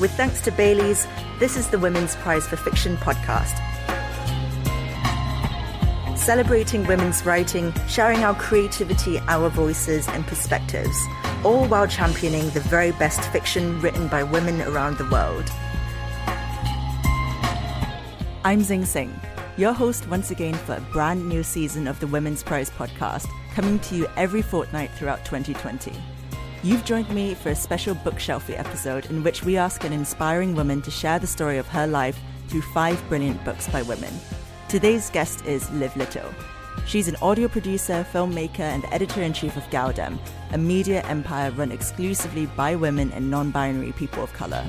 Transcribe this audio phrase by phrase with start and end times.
[0.00, 1.06] With thanks to Bailey's,
[1.38, 3.54] this is the Women's Prize for Fiction podcast.
[6.16, 10.96] Celebrating women's writing, sharing our creativity, our voices, and perspectives,
[11.44, 15.50] all while championing the very best fiction written by women around the world.
[18.42, 19.12] I'm Zing Tsjeng,
[19.58, 23.78] your host once again for a brand new season of the Women's Prize podcast, coming
[23.80, 25.92] to you every fortnight throughout 2020.
[26.62, 30.82] You've joined me for a special bookshelfie episode in which we ask an inspiring woman
[30.82, 34.12] to share the story of her life through five brilliant books by women.
[34.68, 36.28] Today's guest is Liv Little.
[36.86, 40.18] She's an audio producer, filmmaker, and editor in chief of Galdem,
[40.52, 44.62] a media empire run exclusively by women and non binary people of colour.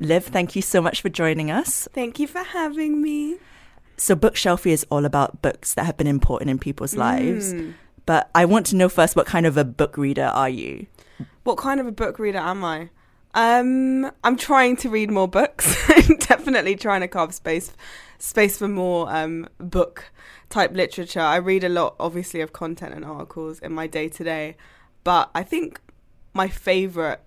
[0.00, 1.86] Liv, thank you so much for joining us.
[1.92, 3.36] Thank you for having me.
[3.96, 7.52] So, Bookshelfie is all about books that have been important in people's lives.
[7.52, 7.70] Hmm.
[8.10, 10.88] But I want to know first what kind of a book reader are you?
[11.44, 12.90] What kind of a book reader am I?
[13.34, 15.76] Um, I'm trying to read more books.
[16.18, 17.72] Definitely trying to carve space
[18.18, 20.10] space for more um, book
[20.48, 21.20] type literature.
[21.20, 24.56] I read a lot, obviously, of content and articles in my day to day,
[25.04, 25.80] but I think
[26.34, 27.20] my favorite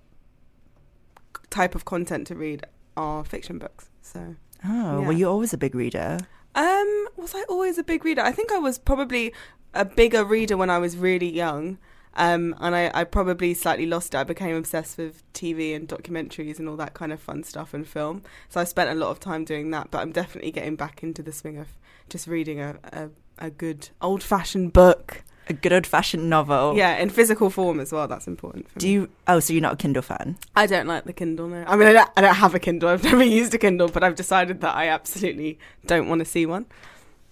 [1.50, 2.66] type of content to read
[2.98, 3.90] are fiction books.
[4.02, 4.36] So,
[4.66, 5.08] Oh, Yeah.
[5.08, 6.18] were you always a big reader?
[6.56, 8.22] um, was I always a big reader?
[8.22, 9.34] I think I was probably
[9.74, 11.78] a bigger reader when I was really young.
[12.16, 14.18] Um, and I, I probably slightly lost it.
[14.20, 17.88] I became obsessed with TV and documentaries and all that kind of fun stuff and
[17.88, 18.22] film.
[18.50, 19.90] So I spent a lot of time doing that.
[19.90, 21.70] But I'm definitely getting back into the swing of
[22.10, 25.24] just reading a, a, a good old fashioned book.
[25.50, 26.78] A good old fashioned novel.
[26.78, 28.08] Yeah, in physical form as well.
[28.08, 28.94] That's important for Do me.
[28.94, 29.10] you?
[29.28, 30.38] Oh, so you're not a Kindle fan?
[30.56, 31.48] I don't like the Kindle.
[31.48, 32.90] No, I mean I don't, I don't have a Kindle.
[32.90, 35.58] I've never used a Kindle, but I've decided that I absolutely
[35.88, 36.68] don't want to see one.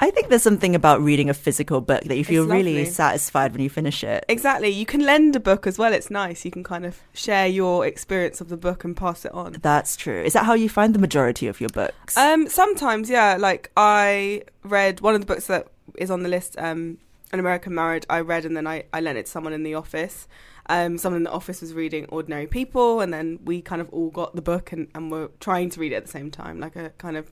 [0.03, 3.61] I think there's something about reading a physical book that you feel really satisfied when
[3.61, 4.25] you finish it.
[4.27, 4.69] Exactly.
[4.69, 5.93] You can lend a book as well.
[5.93, 6.43] It's nice.
[6.43, 9.57] You can kind of share your experience of the book and pass it on.
[9.61, 10.23] That's true.
[10.23, 12.17] Is that how you find the majority of your books?
[12.17, 13.37] Um, sometimes, yeah.
[13.39, 16.97] Like I read one of the books that is on the list, um,
[17.31, 18.03] An American Marriage.
[18.09, 20.27] I read and then I, I lent it to someone in the office.
[20.65, 24.09] Um, someone in the office was reading Ordinary People, and then we kind of all
[24.09, 26.75] got the book and, and were trying to read it at the same time, like
[26.75, 27.31] a kind of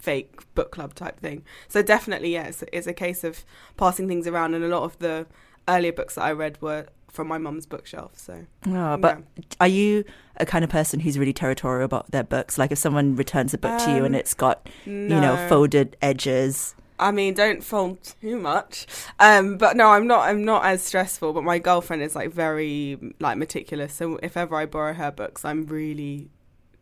[0.00, 1.44] fake book club type thing.
[1.68, 3.44] So definitely, yeah, it's, it's a case of
[3.76, 5.26] passing things around, and a lot of the
[5.66, 8.12] earlier books that I read were from my mum's bookshelf.
[8.16, 9.22] So oh, but
[9.60, 10.04] are you
[10.36, 12.58] a kind of person who's really territorial about their books?
[12.58, 15.14] Like if someone returns a book to you and Um, it's got, no.
[15.14, 16.74] you know, folded edges.
[17.00, 18.86] I mean, don't fold too much.
[19.20, 20.28] Um, but no, I'm not.
[20.28, 21.32] I'm not as stressful.
[21.32, 23.94] But my girlfriend is like very like meticulous.
[23.94, 26.30] So if ever I borrow her books, I'm really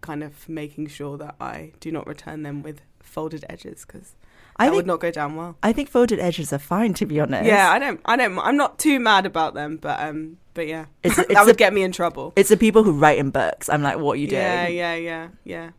[0.00, 2.80] kind of making sure that I do not return them with
[3.16, 4.14] folded edges because
[4.56, 5.56] I that think would not go down well.
[5.62, 7.46] I think folded edges are fine, to be honest.
[7.46, 8.00] Yeah, I don't.
[8.04, 8.38] I don't.
[8.38, 11.64] I'm not too mad about them, but um, but yeah, It's- that it's would a-
[11.64, 12.32] get me in trouble.
[12.36, 13.68] It's the people who write in books.
[13.68, 14.42] I'm like, what are you doing?
[14.42, 15.70] Yeah, yeah, yeah, yeah.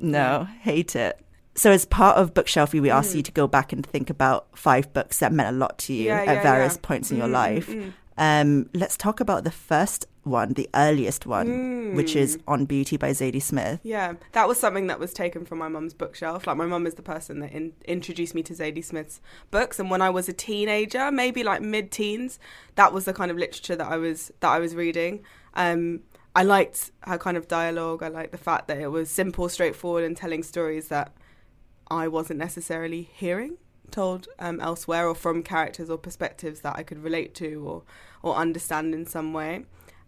[0.00, 1.18] No, hate it.
[1.54, 3.16] So as part of Bookshelfie, we asked Mm.
[3.16, 6.06] you to go back and think about five books that meant a lot to you
[6.06, 6.80] Yeah, at yeah, various yeah.
[6.88, 7.68] points in your Mm, life.
[7.68, 7.92] mm, mm.
[8.16, 12.42] Um, let's talk about the first one, the earliest one, which is Mm.
[12.46, 13.80] On Beauty by Zadie Smith.
[13.82, 16.46] Yeah, that was something that was taken from my mum's bookshelf.
[16.46, 19.20] Like my mum is the person that in- introduced me to Zadie Smith's
[19.50, 22.38] books, and when I was a teenager, maybe like mid-teens,
[22.74, 25.24] that was the kind of literature that I was that I was reading.
[25.54, 26.00] Um,
[26.36, 28.02] I liked her kind of dialogue.
[28.02, 31.12] I liked the fact that it was simple, straightforward, and telling stories that
[31.90, 33.56] I wasn't necessarily hearing
[33.90, 37.82] told um, elsewhere or from characters or perspectives that I could relate to or
[38.22, 39.64] or understand in some way.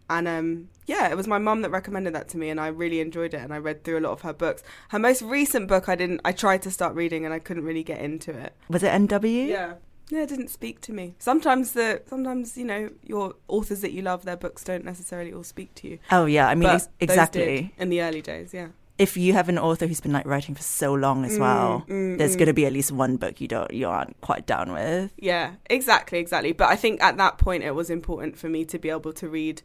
[0.09, 2.99] And um, yeah, it was my mum that recommended that to me, and I really
[2.99, 3.41] enjoyed it.
[3.41, 4.61] And I read through a lot of her books.
[4.89, 6.21] Her most recent book, I didn't.
[6.25, 8.53] I tried to start reading, and I couldn't really get into it.
[8.69, 9.47] Was it NW?
[9.47, 9.73] Yeah,
[10.09, 11.15] yeah, it didn't speak to me.
[11.19, 15.43] Sometimes the sometimes you know your authors that you love, their books don't necessarily all
[15.43, 15.99] speak to you.
[16.11, 17.73] Oh yeah, I mean But ex- those exactly.
[17.77, 18.53] in the early days.
[18.53, 21.85] Yeah, If you have an author who's been like writing for so long as well,
[21.87, 22.39] Mm, mm, there's mm.
[22.39, 25.11] going to be at least one book you don't you aren't quite down with.
[25.17, 26.51] Yeah, exactly, exactly.
[26.51, 29.29] But I think at that point it was important for me to be able to
[29.29, 29.61] read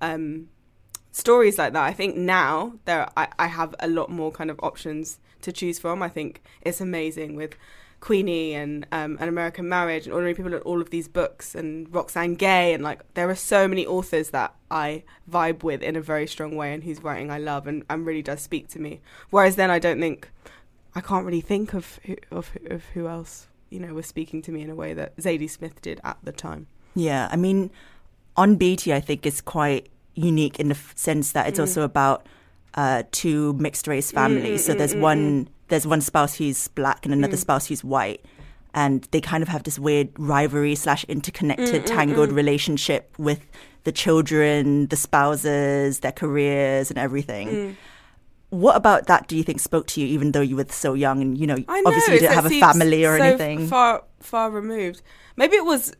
[0.00, 0.48] um,
[1.12, 1.82] stories like that.
[1.82, 5.78] I think now there I, I have a lot more kind of options to choose
[5.78, 6.02] from.
[6.02, 7.54] I think it's amazing with
[8.00, 11.92] Queenie and um, An American Marriage and Ordinary People and all of these books and
[11.92, 16.00] Roxane Gay and like there are so many authors that I vibe with in a
[16.00, 19.00] very strong way and whose writing I love and, and really does speak to me.
[19.28, 20.30] Whereas then I don't think
[20.94, 24.52] I can't really think of who, of of who else you know was speaking to
[24.52, 26.66] me in a way that Zadie Smith did at the time.
[26.94, 27.70] Yeah, I mean,
[28.36, 31.62] on Beauty, I think is quite unique in the f- sense that it's Mm.
[31.62, 32.26] also about
[32.74, 34.62] uh, two mixed race families.
[34.62, 37.40] mm, so mm, there's mm, one there's one spouse who's black and another Mm.
[37.40, 38.24] spouse who's white,
[38.74, 42.34] and they kind of have this weird rivalry slash interconnected, Mm, mm, tangled mm.
[42.36, 43.40] relationship with
[43.84, 47.48] the children, the spouses, their careers, and everything.
[47.48, 47.76] Mm.
[48.50, 51.22] What about that do you think spoke to you, even though you were so young
[51.22, 53.68] and you know, know obviously you didn't have a family or so anything?
[53.68, 55.02] Far, far removed.
[55.36, 55.92] Maybe it was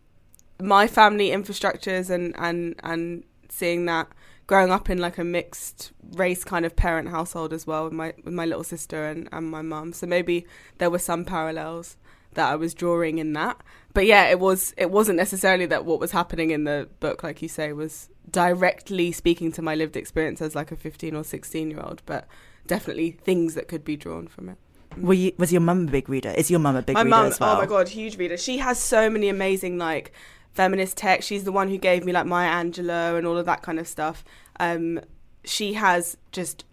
[0.63, 4.09] my family infrastructures and and and seeing that
[4.47, 8.13] growing up in like a mixed race kind of parent household as well with my
[8.25, 9.93] with my little sister and and my mum.
[9.93, 10.47] So maybe
[10.79, 11.97] there were some parallels
[12.35, 13.61] that I was drawing in that.
[13.93, 17.43] But yeah, it was it wasn't necessarily that what was happening in the book, like
[17.43, 21.71] you say, was directly speaking to my lived experience as like a fifteen or sixteen
[21.71, 22.27] year old, but
[22.67, 24.59] definitely things that could be drawn from it.
[24.97, 26.31] Were you, was your mum a big reader?
[26.31, 27.57] Is your mum a big my reader mum, as well?
[27.57, 28.37] oh my god, huge reader.
[28.37, 30.13] She has so many amazing like
[30.53, 31.29] feminist texts.
[31.29, 33.89] She's the one who gave me like Maya Angelou and all of that kind of
[33.89, 34.25] stuff.
[34.59, 35.01] Um,
[35.45, 36.65] she has just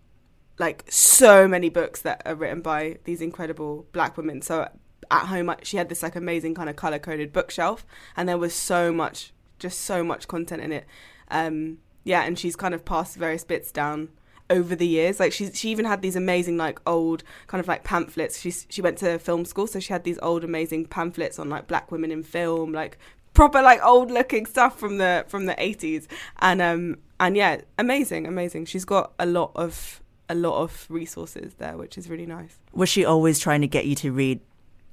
[0.60, 4.42] like so many books that are written by these incredible black women.
[4.42, 4.68] So
[5.12, 7.86] at home, she had this like amazing kind of color coded bookshelf,
[8.16, 10.86] and there was so much, just so much content in it.
[11.30, 14.10] Um, yeah, and she's kind of passed various bits down
[14.50, 15.20] over the years.
[15.20, 18.40] Like she she even had these amazing like old kind of like pamphlets.
[18.40, 21.68] She she went to film school, so she had these old amazing pamphlets on like
[21.68, 22.98] black women in film, like
[23.38, 26.08] proper like old looking stuff from the from the 80s.
[26.40, 28.66] And um and yeah, amazing, amazing.
[28.66, 32.58] She's got a lot of a lot of resources there, which is really nice.
[32.74, 34.42] was she always trying to get you to read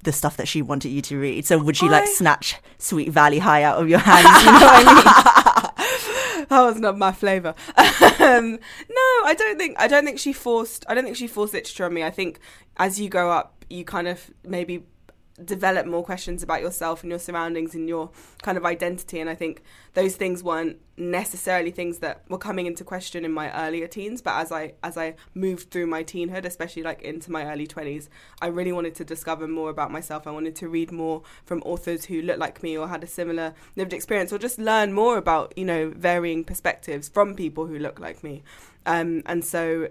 [0.03, 1.45] the stuff that she wanted you to read?
[1.45, 4.27] So would she like snatch Sweet Valley High out of your hands?
[4.43, 5.75] You know what I mean?
[6.49, 7.55] that was not my flavor.
[7.77, 9.75] um, no, I don't think.
[9.79, 10.85] I don't think she forced.
[10.87, 12.03] I don't think she forced literature on me.
[12.03, 12.39] I think
[12.77, 14.83] as you grow up, you kind of maybe
[15.43, 18.09] develop more questions about yourself and your surroundings and your
[18.41, 19.19] kind of identity.
[19.19, 19.61] And I think
[19.93, 24.21] those things weren't necessarily things that were coming into question in my earlier teens.
[24.21, 28.09] But as I as I moved through my teenhood, especially like into my early twenties,
[28.41, 30.25] I really wanted to discover more about myself.
[30.25, 33.53] I wanted to read more from authors who looked like me or had a similar
[33.75, 37.99] lived experience, or just learn more about you know varying perspectives from people who look
[37.99, 38.43] like me.
[38.85, 39.89] Um, and so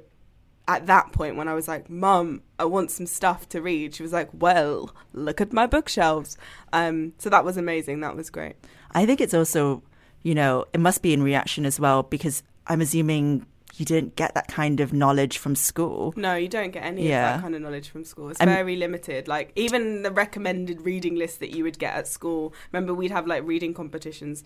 [0.67, 4.03] at that point when I was like, "Mum, I want some stuff to read," she
[4.03, 6.37] was like, "Well, look at my bookshelves."
[6.73, 8.01] Um, so that was amazing.
[8.01, 8.57] That was great.
[8.93, 9.83] I think it's also,
[10.23, 13.47] you know, it must be in reaction as well because I'm assuming
[13.77, 16.15] you didn't get that kind of knowledge from school.
[16.17, 18.31] No, you don't get any of that kind of knowledge from school.
[18.31, 19.27] It's very limited.
[19.27, 22.55] Like even the recommended reading list that you would get at school.
[22.73, 24.45] Remember, we'd have like reading competitions.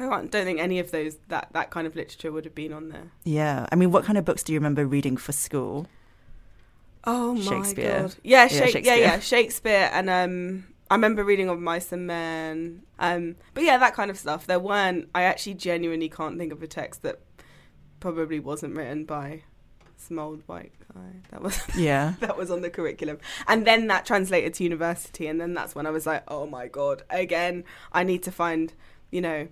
[0.00, 2.88] I don't think any of those that that kind of literature would have been on
[2.90, 3.10] there.
[3.24, 3.66] Yeah.
[3.72, 5.86] I mean, what kind of books do you remember reading for school?
[7.04, 8.00] Oh my Shakespeare.
[8.02, 8.14] god!
[8.22, 8.96] Yeah, Yeah, yeah, Shakespeare.
[8.96, 12.82] yeah, Shakespeare, and um, I remember reading of Mice and Men.
[12.98, 14.46] Um, but yeah, that kind of stuff.
[14.46, 15.08] There weren't.
[15.14, 17.20] I actually genuinely can't think of a text that
[18.00, 19.42] probably wasn't written by
[19.96, 21.22] some old white guy.
[21.30, 22.14] That was Yeah.
[22.20, 25.86] that was on the curriculum, and then that translated to university, and then that's when
[25.86, 27.04] I was like, oh my god!
[27.10, 28.72] Again, I need to find,
[29.10, 29.48] you know.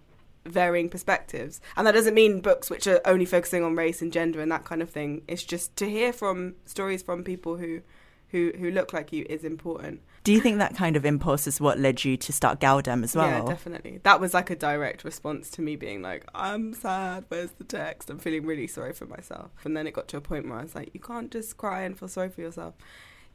[0.46, 4.40] Varying perspectives, and that doesn't mean books which are only focusing on race and gender
[4.40, 5.22] and that kind of thing.
[5.26, 7.82] It's just to hear from stories from people who,
[8.28, 10.00] who, who look like you is important.
[10.24, 13.14] Do you think that kind of impulse is what led you to start Galdem as
[13.14, 13.28] well?
[13.28, 14.00] Yeah, definitely.
[14.02, 18.10] That was like a direct response to me being like, I'm sad, where's the text?
[18.10, 19.50] I'm feeling really sorry for myself.
[19.64, 21.82] And then it got to a point where I was like, you can't just cry
[21.82, 22.74] and feel sorry for yourself.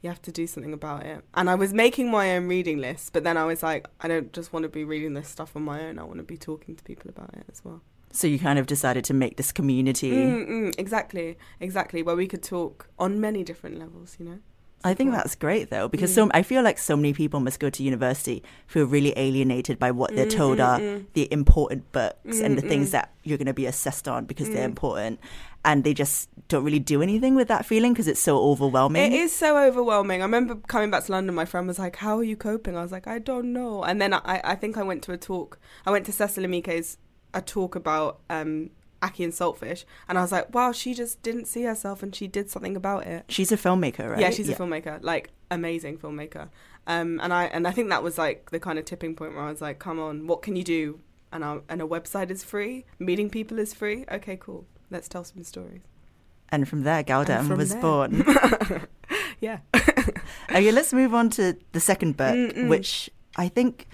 [0.02, 1.24] You have to do something about it.
[1.34, 4.32] And I was making my own reading list, but then I was like, I don't
[4.32, 5.98] just want to be reading this stuff on my own.
[5.98, 7.82] I want to be talking to people about it as well.
[8.10, 10.10] So you kind of decided to make this community.
[10.10, 12.02] Mm, mm, exactly, exactly.
[12.02, 14.38] Where we could talk on many different levels, you know?
[14.84, 16.14] I think that's great though, because mm.
[16.14, 19.90] so I feel like so many people must go to university feel really alienated by
[19.90, 23.46] what they're mm, told mm, are the important books and the things that you're going
[23.46, 25.20] to be assessed on because they're important,
[25.64, 29.12] and they just don't really do anything with that feeling because it's so overwhelming.
[29.12, 30.20] It is so overwhelming.
[30.20, 31.34] I remember coming back to London.
[31.34, 34.00] My friend was like, "How are you coping?" I was like, "I don't know." And
[34.00, 35.58] then I, I think I went to a talk.
[35.86, 36.98] I went to Cecile Emeke's
[37.34, 38.70] a talk about um,
[39.02, 42.26] Ackee and Saltfish, and I was like, "Wow, she just didn't see herself, and she
[42.28, 44.20] did something about it." She's a filmmaker, right?
[44.20, 46.48] Yeah, she's a filmmaker, like amazing filmmaker.
[46.86, 49.44] Um, and I and I think that was like the kind of tipping point where
[49.44, 51.00] I was like, "Come on, what can you do?"
[51.32, 52.84] And our, and a website is free.
[52.98, 54.04] Meeting people is free.
[54.10, 54.66] Okay, cool.
[54.90, 55.80] Let's tell some stories.
[56.50, 57.80] And from there, Galdem was there.
[57.80, 58.24] born.
[59.42, 59.58] Yeah.
[60.50, 62.68] okay, let's move on to the second book, Mm-mm.
[62.68, 63.88] which I think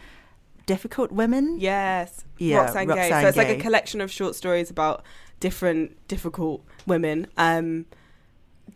[0.69, 1.59] difficult women.
[1.59, 2.25] Yes.
[2.37, 2.95] Yeah, Roxane, Gay.
[2.95, 5.03] Roxane So it's like a collection of short stories about
[5.41, 7.27] different difficult women.
[7.39, 7.87] Um,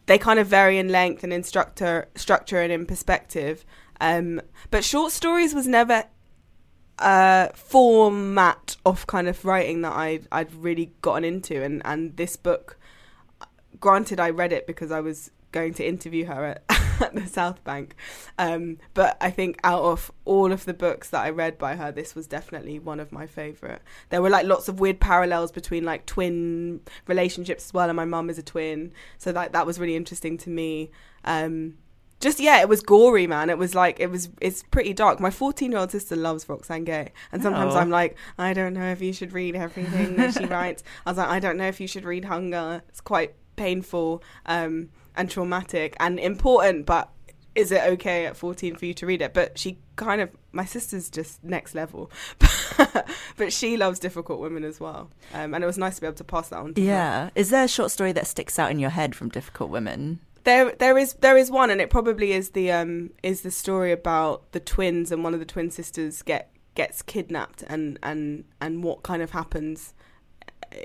[0.07, 3.65] they kind of vary in length and in structure, structure and in perspective.
[4.01, 6.05] Um, but short stories was never
[6.99, 12.37] a format of kind of writing that I I'd really gotten into, and and this
[12.37, 12.79] book,
[13.79, 16.65] granted, I read it because I was going to interview her at,
[17.07, 17.95] at the South Bank.
[18.39, 21.93] Um, but I think out of all of the books that I read by her,
[21.93, 23.83] this was definitely one of my favorite.
[24.11, 28.05] There were like lots of weird parallels between like twin relationships as well, and my
[28.05, 30.91] mum is a twin, so that that was really interesting to me.
[31.25, 31.75] Um,
[32.21, 33.51] just yeah, it was gory, man.
[33.51, 35.19] It was like it was it's pretty dark.
[35.19, 37.79] My 14 year old sister loves Roxane Gay, and sometimes Oh.
[37.79, 40.85] I'm like, I don't know if you should read everything that she writes.
[41.05, 42.83] I was like, I don't know if you should read Hunger.
[42.89, 47.11] It's quite painful um, and traumatic and important, but
[47.55, 49.35] is it okay at 14 for you to read it?
[49.35, 52.11] But she kind of my sister's just next level,
[53.37, 56.17] but she loves difficult women as well, um, and it was nice to be able
[56.17, 56.75] to pass that on.
[56.75, 56.87] to her.
[56.87, 57.31] Yeah.
[57.35, 60.21] Is there a short story that sticks out in your head from Difficult Women?
[60.45, 63.93] There, there is, there is one, and it probably is the um is the story
[63.93, 68.83] about the twins and one of the twin sisters get gets kidnapped and and and
[68.83, 69.93] what kind of happens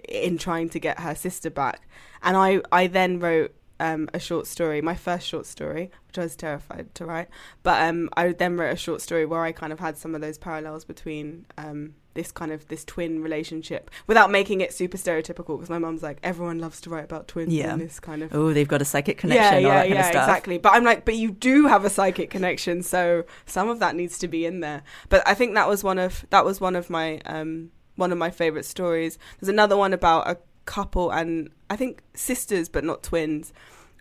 [0.08, 1.88] in trying to get her sister back.
[2.22, 6.24] And I I then wrote um a short story, my first short story, which I
[6.24, 7.28] was terrified to write.
[7.64, 10.22] But um I then wrote a short story where I kind of had some of
[10.22, 15.56] those parallels between um this kind of this twin relationship without making it super stereotypical
[15.56, 17.72] because my mum's like everyone loves to write about twins Yeah.
[17.74, 20.58] and this kind of Oh, they've got a psychic connection, yeah, yeah, yeah, exactly.
[20.58, 24.18] But I'm like, but you do have a psychic connection, so some of that needs
[24.18, 24.82] to be in there.
[25.10, 28.18] But I think that was one of that was one of my um one of
[28.18, 29.18] my favorite stories.
[29.40, 33.54] There's another one about a couple and I think sisters, but not twins,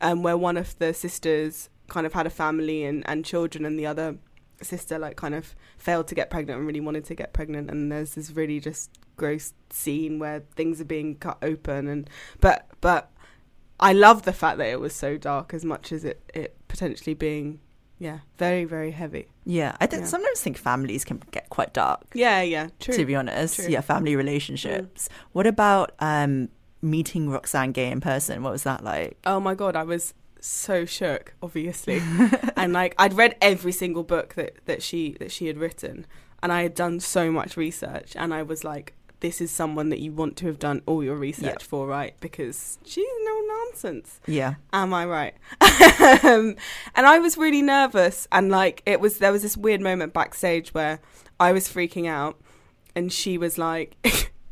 [0.02, 3.78] um, where one of the sisters kind of had a family and and children, and
[3.78, 4.18] the other
[4.62, 7.70] sister like kind of failed to get pregnant and really wanted to get pregnant.
[7.70, 12.66] And there's this really just gross scene where things are being cut open and but
[12.82, 13.10] but
[13.80, 17.14] I love the fact that it was so dark as much as it, it potentially
[17.14, 17.60] being
[17.98, 20.08] yeah very very heavy Yeah, I think Yeah.
[20.08, 22.02] sometimes think families can get quite dark.
[22.14, 23.68] yeah yeah true To be honest, True.
[23.68, 25.08] yeah, family relationships.
[25.32, 26.48] What about um,
[26.82, 28.42] meeting Roxane Gay in person?
[28.42, 29.16] What was that like?
[29.24, 32.00] oh my god I was so shook obviously
[32.56, 36.06] and like I'd read every single book that that she that she had written
[36.42, 39.98] and I had done so much research and I was like this is someone that
[39.98, 41.66] you want to have done all your research Yeah.
[41.70, 45.34] for right because she's no nonsense Yeah, Am I right?
[46.24, 46.56] um,
[46.94, 50.72] and I was really nervous, and like it was, there was this weird moment backstage
[50.74, 51.00] where
[51.40, 52.40] I was freaking out,
[52.94, 53.96] and she was like,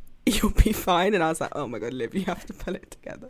[0.26, 2.74] "You'll be fine," and I was like, "Oh my god, Liv, you have to pull
[2.74, 3.28] it together."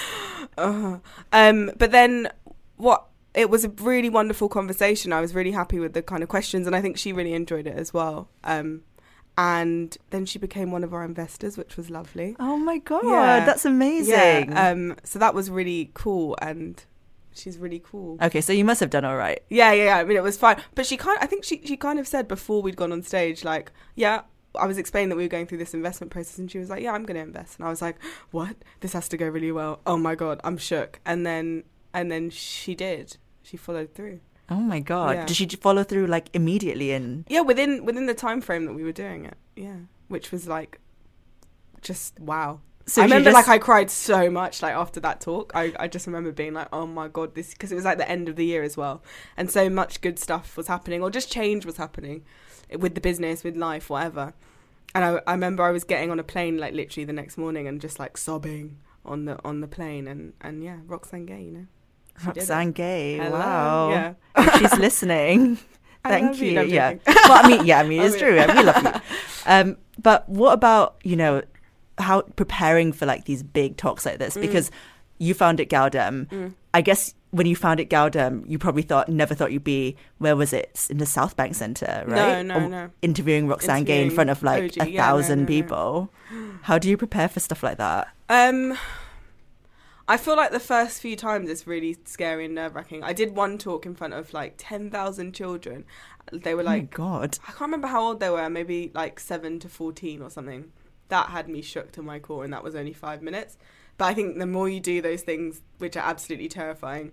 [0.58, 0.98] uh,
[1.32, 2.28] um, but then
[2.76, 3.06] what?
[3.34, 5.12] It was a really wonderful conversation.
[5.12, 7.66] I was really happy with the kind of questions, and I think she really enjoyed
[7.66, 8.30] it as well.
[8.44, 8.82] Um,
[9.36, 12.34] and then she became one of our investors, which was lovely.
[12.40, 13.44] Oh my god, Yeah.
[13.44, 14.14] that's amazing.
[14.14, 16.82] Yeah, um, so that was really cool, and
[17.36, 18.18] she's really cool.
[18.22, 19.40] okay, so you must have done all right.
[19.50, 19.96] Yeah, yeah, yeah.
[19.98, 21.18] I mean, it was fine, but she kind.
[21.20, 24.22] I think she she kind of said before we'd gone on stage, like, yeah.
[24.58, 26.82] I was explaining that we were going through this investment process, and she was like,
[26.82, 27.96] "Yeah, I'm going to invest." And I was like,
[28.30, 28.56] "What?
[28.80, 30.98] This has to go really well." Oh my god, I'm shook.
[31.04, 33.18] And then and then she did.
[33.42, 34.20] She followed through.
[34.48, 35.26] Oh my god, Yeah.
[35.26, 36.92] did she follow through like immediately?
[36.92, 39.36] And Yeah, within within the time frame that we were doing it.
[39.56, 39.76] Yeah,
[40.08, 40.80] which was like,
[41.82, 42.60] just wow.
[42.88, 45.50] So I remember just- like I cried so much like after that talk.
[45.54, 48.08] I, I just remember being like, oh my god, this because it was like the
[48.08, 49.02] end of the year as well,
[49.36, 52.22] and so much good stuff was happening or just change was happening
[52.78, 54.34] with the business, with life, whatever.
[54.94, 57.66] And I, I remember I was getting on a plane like literally the next morning
[57.66, 61.50] and just like sobbing on the on the plane and and yeah, Roxane Gay, you
[61.50, 61.66] know.
[62.20, 62.40] She did it.
[62.40, 63.16] Roxane Gay.
[63.18, 63.30] Hello.
[63.38, 63.90] Wow.
[63.90, 64.14] Yeah.
[64.36, 65.58] If she's listening.
[66.04, 66.52] Thank love you.
[66.52, 66.92] No, yeah.
[66.94, 67.14] joking.
[67.24, 68.38] well, I mean, yeah, I mean, I it's mean- true.
[68.38, 69.00] I we love you.
[69.48, 71.42] Um, but what about you know
[71.98, 74.36] how preparing for like these big talks like this?
[74.36, 74.42] Mm.
[74.42, 74.70] Because
[75.18, 76.52] you found it Galdem.
[76.74, 80.36] I guess when you found it Galdem, you probably thought never thought you'd be where
[80.36, 82.42] was it in the South Bank Centre, right?
[82.42, 82.90] No, no, Or no.
[83.02, 84.86] Interviewing Roxane Gay in front of like OG.
[84.86, 85.46] a Yeah, thousand no, no.
[85.48, 86.10] people.
[86.62, 88.08] How do you prepare for stuff like that?
[88.28, 88.76] Um,
[90.08, 93.02] I feel like the first few times it's really scary and nerve wracking.
[93.02, 95.84] I did one talk in front of like ten thousand children.
[96.32, 97.38] They were oh like, god.
[97.44, 100.72] I can't remember how old they were, maybe like seven to fourteen or something.
[101.08, 103.56] That had me shook to my core, and that was only five minutes.
[103.98, 107.12] But I think the more you do those things, which are absolutely terrifying,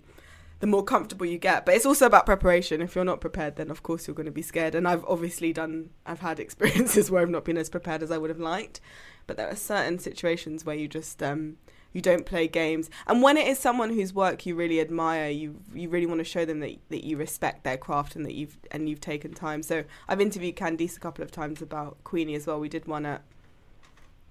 [0.59, 1.65] the more comfortable you get.
[1.65, 2.81] But it's also about preparation.
[2.81, 4.75] If you're not prepared, then of course you're going to be scared.
[4.75, 8.17] And I've obviously done, I've had experiences where I've not been as prepared as I
[8.17, 8.81] would have liked.
[9.27, 11.57] But there are certain situations where you just, um,
[11.93, 12.89] you don't play games.
[13.07, 16.25] And when it is someone whose work you really admire, you you really want to
[16.25, 19.63] show them that that you respect their craft and that you've and you've taken time.
[19.63, 22.59] So I've interviewed Candice a couple of times about Queenie as well.
[22.59, 23.21] We did one at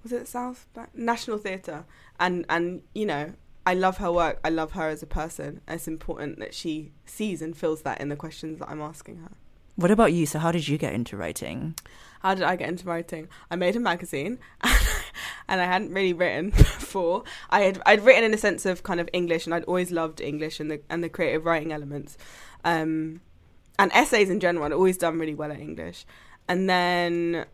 [0.02, 0.90] was it South Bank?
[0.94, 1.84] National Theatre,
[2.18, 3.32] and and you know
[3.64, 4.40] I love her work.
[4.44, 5.60] I love her as a person.
[5.68, 9.30] It's important that she sees and feels that in the questions that I'm asking her.
[9.76, 10.26] What about you?
[10.26, 11.74] So how did you get into writing?
[12.20, 13.28] How did I get into writing?
[13.50, 14.38] I made a magazine,
[15.48, 17.24] and I hadn't really written before.
[17.50, 20.20] I had I'd written in a sense of kind of English, and I'd always loved
[20.20, 22.18] English and the and the creative writing elements,
[22.64, 23.20] um,
[23.78, 24.64] and essays in general.
[24.64, 26.04] I'd always done really well at English,
[26.48, 27.46] and then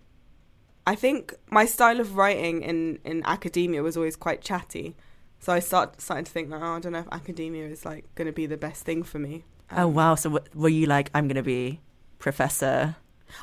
[0.88, 4.96] I think my style of writing in in academia was always quite chatty.
[5.38, 8.04] So I start starting to think like, oh, I don't know if academia is like
[8.14, 9.44] going to be the best thing for me.
[9.70, 10.14] oh um, wow!
[10.14, 11.80] So w- were you like, I'm gonna be
[12.18, 12.96] professor?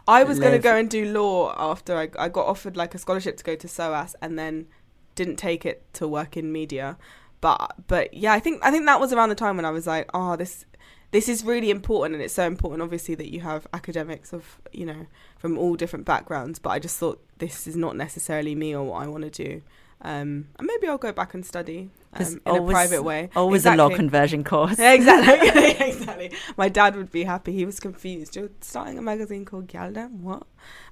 [0.07, 2.97] I was going to go and do law after I, I got offered like a
[2.97, 4.65] scholarship to go to SOAS and then
[5.13, 6.97] didn't take it to work in media.
[7.39, 9.85] But but yeah, I think I think that was around the time when I was
[9.85, 10.65] like, oh, this
[11.11, 14.85] this is really important and it's so important obviously that you have academics of, you
[14.85, 15.05] know,
[15.37, 19.03] from all different backgrounds, but I just thought this is not necessarily me or what
[19.03, 19.61] I want to do.
[20.01, 23.29] Um, and maybe I'll go back and study um, in a private way.
[23.35, 24.77] Always a law conversion course.
[24.77, 25.49] Yeah, exactly.
[25.87, 26.31] exactly.
[26.57, 27.53] My dad would be happy.
[27.53, 28.35] He was confused.
[28.35, 30.19] You're starting a magazine called Galdem?
[30.19, 30.43] What?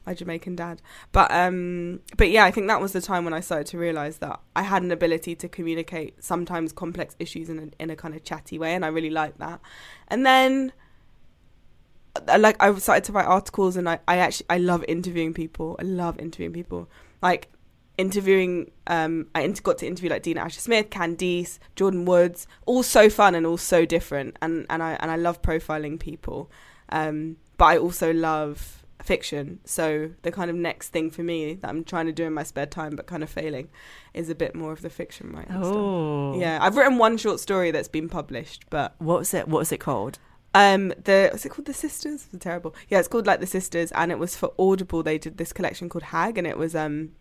[0.06, 0.82] My Jamaican dad.
[1.12, 4.18] But um but yeah, I think that was the time when I started to realise
[4.18, 8.16] that I had an ability to communicate sometimes complex issues in a in a kind
[8.16, 9.62] of chatty way and I really liked that.
[10.08, 10.74] And then
[12.38, 15.76] like I started to write articles and I, I actually I love interviewing people.
[15.80, 16.90] I love interviewing people.
[17.22, 17.50] Like
[17.98, 22.84] interviewing um I inter- got to interview like Dina Asher Smith, Candice, Jordyn Woods, all
[22.84, 26.52] so fun and all so different and and I and I love profiling people.
[26.90, 29.60] Um but I also love fiction.
[29.66, 32.44] So the kind of next thing for me that I'm trying to do in my
[32.44, 33.68] spare time but kind of failing
[34.14, 35.66] is a bit more of the fiction writing stuff.
[35.66, 39.48] Oh, Yeah, I've written one short story that's been published, but What was it?
[39.48, 40.20] What was it called?
[40.56, 41.66] um, the what's it called?
[41.66, 42.28] The Sisters.
[42.32, 42.76] It's terrible.
[42.88, 45.02] Yeah, it's called like the Sisters, and it was for Audible.
[45.02, 47.14] They did this collection called Hag, and it was um.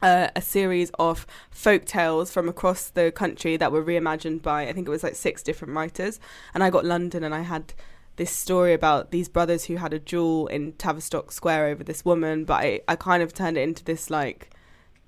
[0.00, 4.72] Uh, a series of folk tales from across the country that were reimagined by I
[4.72, 6.20] think it was like six different writers,
[6.54, 7.74] and I got London and I had
[8.18, 12.44] this story about these brothers who had a duel in Tavistock Square over this woman,
[12.44, 14.50] but I, I kind of turned it into this like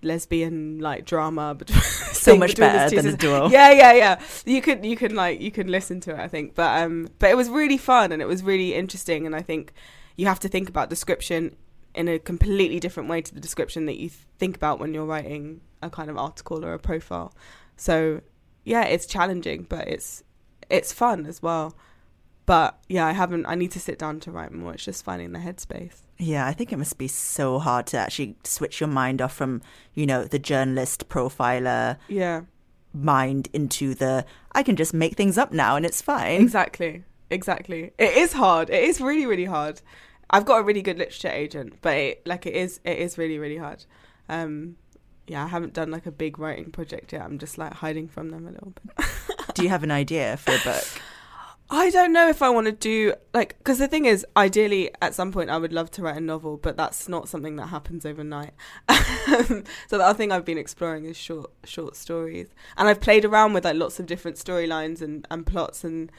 [0.02, 3.50] lesbian like drama between So much better than a duel.
[3.50, 4.20] Yeah, yeah, yeah.
[4.47, 6.54] You could you can like you can listen to it, I think.
[6.54, 9.73] But um but it was really fun and it was really interesting and I think
[10.16, 11.56] you have to think about description
[11.94, 15.04] in a completely different way to the description that you th- think about when you're
[15.06, 17.32] writing a kind of article or a profile.
[17.76, 18.20] So
[18.64, 20.23] yeah, it's challenging, but it's
[20.69, 21.75] it's fun as well.
[22.47, 24.75] But yeah, I haven't I need to sit down to write more.
[24.75, 26.02] It's just finding the headspace.
[26.19, 29.62] Yeah, I think it must be so hard to actually switch your mind off from,
[29.95, 32.43] you know, the journalist profiler Yeah.
[32.93, 36.41] mind into the I can just make things up now and it's fine.
[36.43, 37.04] Exactly.
[37.30, 37.93] Exactly.
[37.99, 38.69] It is hard.
[38.71, 39.80] It is really, really hard.
[40.30, 43.38] I've got a really good literature agent, but it, like it is, it is really,
[43.38, 43.84] really hard.
[44.28, 44.76] Um,
[45.26, 47.23] yeah, I haven't done like a big writing project yet.
[47.23, 49.06] I'm just like hiding from them a little bit.
[49.54, 51.02] Do you have an idea for a book?
[51.73, 55.14] I don't know if I want to do like because the thing is, ideally, at
[55.14, 58.04] some point, I would love to write a novel, but that's not something that happens
[58.04, 58.54] overnight.
[58.88, 63.52] so the other thing I've been exploring is short short stories, and I've played around
[63.52, 66.10] with like lots of different storylines and and plots, and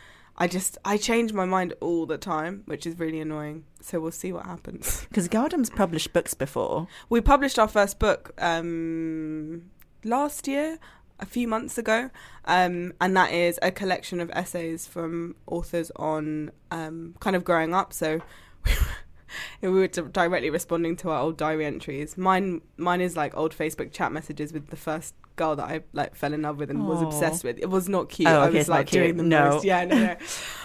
[0.41, 3.63] I just I change my mind all the time, which is really annoying.
[3.79, 5.05] So we'll see what happens.
[5.09, 6.87] Because Galdem's published books before.
[7.09, 9.69] We published our first book um,
[10.03, 10.79] last year,
[11.19, 12.09] a few months ago,
[12.45, 17.75] um, and that is a collection of essays from authors on um, kind of growing
[17.75, 17.93] up.
[17.93, 18.19] So
[19.61, 22.17] we were directly responding to our old diary entries.
[22.17, 26.15] Mine, mine is like old Facebook chat messages with the first girl that I like
[26.15, 27.57] fell in love with and was obsessed with.
[27.59, 28.29] It was not cute.
[28.29, 29.49] Oh, I was like doing the No.
[29.51, 29.65] most.
[29.65, 30.15] Yeah, no, no.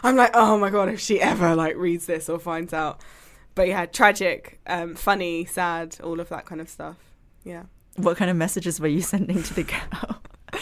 [0.02, 3.00] I'm like, oh my god, if she ever like reads this or finds out.
[3.54, 6.96] But yeah, tragic, um, funny, sad, all of that kind of stuff.
[7.42, 7.62] Yeah.
[7.96, 10.20] What kind of messages were you sending to the girl?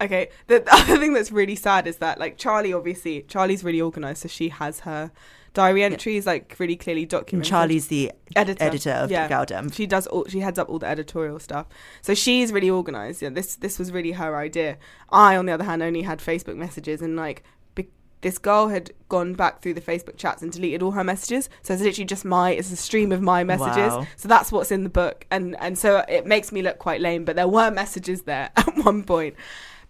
[0.00, 0.28] Okay.
[0.46, 4.22] The, the other thing that's really sad is that like Charlie, obviously, Charlie's really organised,
[4.22, 5.10] so she has her
[5.54, 7.50] diary entries like really clearly And documented.
[7.50, 9.28] Charlie's the editor, editor of yeah.
[9.28, 9.72] Galdem.
[9.74, 10.24] She does all.
[10.26, 11.66] She heads up all the editorial stuff.
[12.00, 13.22] So she's really organised.
[13.22, 14.78] Yeah, this this was really her idea.
[15.10, 17.42] I, on the other hand, only had Facebook messages and like.
[17.74, 17.88] be-
[18.20, 21.72] This girl had gone back through the Facebook chats and deleted all her messages, so
[21.74, 22.50] it's literally just my.
[22.52, 23.92] It's a stream of my messages.
[23.94, 24.06] Wow.
[24.16, 27.24] So that's what's in the book, and and so it makes me look quite lame.
[27.24, 29.34] But there were messages there at one point.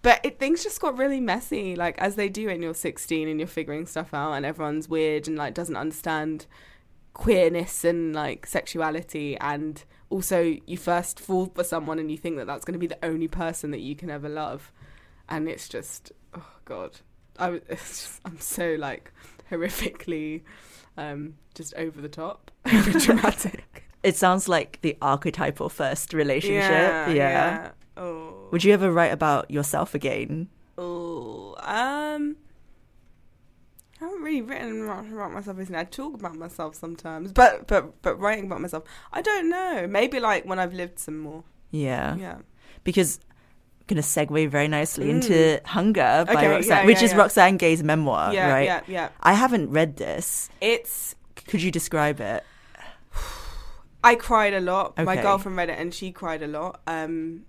[0.01, 3.39] But it, things just got really messy, like as they do when you're 16 and
[3.39, 6.45] you're figuring stuff out, and everyone's weird and like doesn't understand
[7.13, 12.47] queerness and like sexuality, and also you first fall for someone and you think that
[12.47, 14.71] that's going to be the only person that you can ever love,
[15.27, 16.99] and it's just oh god,
[17.37, 19.11] I w- it's just, I'm so like
[19.51, 20.41] horrifically
[20.97, 23.83] um, just over the top, dramatic.
[24.01, 26.71] It sounds like the archetypal first relationship.
[26.71, 27.13] yeah, Yeah.
[27.13, 27.71] yeah.
[28.51, 30.49] Would you ever write about yourself again?
[30.77, 32.37] Oh, um,
[34.01, 35.79] I haven't really written about myself recently.
[35.79, 39.87] I talk about myself sometimes, but but but writing about myself, I don't know.
[39.87, 41.43] Maybe like when I've lived some more.
[41.71, 42.15] Yeah.
[42.15, 42.37] Yeah.
[42.83, 43.19] because
[43.87, 46.37] to segue very nicely into Hunger by Mm.
[46.37, 47.17] Okay, Roxane, yeah, which yeah, is yeah.
[47.17, 48.65] Roxane Gay's memoir, yeah, right?
[48.65, 49.09] yeah, yeah.
[49.19, 50.49] I haven't read this.
[50.61, 51.15] It's
[51.47, 52.43] Could you describe it?
[54.03, 54.97] I cried a lot.
[54.97, 56.81] My girlfriend read it and she cried a lot.
[56.85, 57.45] Um,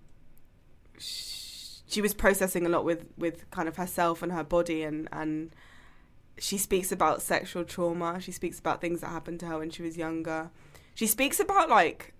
[1.01, 5.55] she was processing a lot with with kind of herself and her body and and
[6.39, 8.21] she speaks about sexual trauma.
[8.21, 10.51] She speaks about things that happened to her when she was younger.
[10.95, 12.15] She speaks about like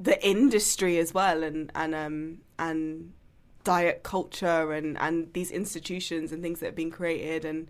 [0.00, 3.12] the industry as well and and um and
[3.62, 7.68] diet culture and and these institutions and things that have been created and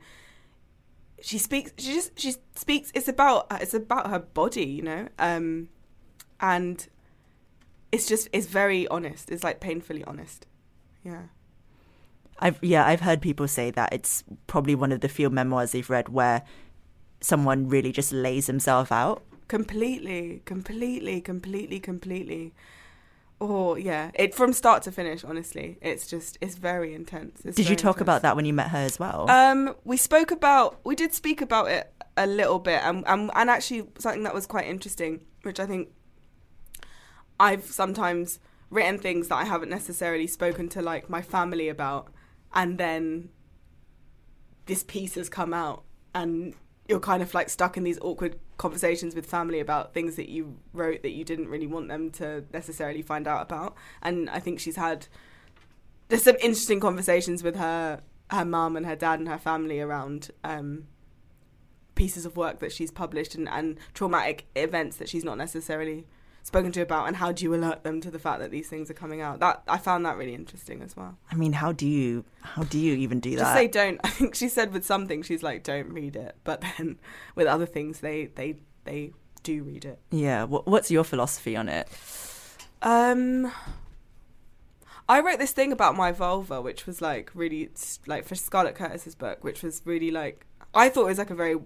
[1.21, 5.69] she speaks she just she speaks it's about it's about her body you know um
[6.41, 6.89] and
[7.93, 9.31] it's just it's very honest.
[9.31, 10.47] It's like painfully honest.
[11.05, 11.23] Yeah.
[12.39, 15.89] I've yeah, I've heard people say that it's probably one of the few memoirs they've
[15.89, 16.43] read where
[17.21, 19.23] someone really just lays himself out.
[19.49, 20.43] completely.
[20.45, 21.21] Completely.
[21.21, 21.79] Completely.
[21.79, 22.55] Completely.
[23.41, 24.11] Oh yeah.
[24.15, 27.43] It from start to finish honestly it's just it's very intense.
[27.45, 28.03] It's Did you talk intense.
[28.03, 29.29] about that when you met her as well?
[29.31, 33.51] Um, we spoke about we did speak about it a little bit, and and, and
[33.51, 35.89] actually something that was quite interesting, which I think
[37.43, 38.39] I've sometimes
[38.71, 42.07] written things that I haven't necessarily spoken to like my family about,
[42.55, 43.31] and then
[44.67, 45.83] this piece has come out,
[46.15, 46.55] and
[46.87, 50.57] you're kind of like stuck in these awkward conversations with family about things that you
[50.73, 54.61] wrote that you didn't really want them to necessarily find out about, and I think
[54.61, 55.09] she's had
[56.07, 60.31] there's some interesting conversations with her her mum and her dad and her family around
[60.45, 60.87] um,
[61.97, 66.07] pieces of work that she's published and, and traumatic events that she's not necessarily
[66.43, 68.91] spoken to about and how do you alert them to the fact that these things
[68.91, 69.41] are coming out?
[69.41, 71.17] That i found that really interesting as well.
[71.31, 73.55] I mean, how do you how do you even do just that?
[73.55, 74.01] say don't.
[74.05, 76.37] I think she said with some things she's like don't read it.
[76.45, 76.99] But then
[77.35, 80.01] with other things they they they do read it.
[80.11, 81.89] Yeah, what, what's your philosophy on it?
[82.81, 83.53] Um,
[85.09, 87.71] I wrote this thing about my vulva, which was like really
[88.07, 91.35] like for Scarlett Curtis's book, which was really like I thought it was like a
[91.35, 91.57] very